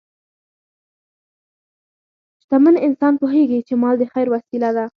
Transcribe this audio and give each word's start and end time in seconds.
شتمن 2.41 2.75
انسان 2.85 3.13
پوهېږي 3.21 3.59
چې 3.67 3.73
مال 3.81 3.95
د 3.99 4.03
خیر 4.13 4.27
وسیله 4.35 4.69
ده. 4.77 4.85